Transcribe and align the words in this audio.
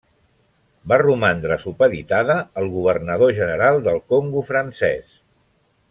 Va 0.93 0.97
romandre 1.01 1.57
supeditada 1.65 2.37
al 2.63 2.71
governador 2.79 3.37
general 3.43 3.79
del 3.89 4.03
Congo 4.15 4.45
Francès. 4.51 5.19